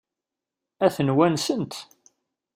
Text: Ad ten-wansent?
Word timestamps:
Ad 0.85 0.91
ten-wansent? 0.95 1.73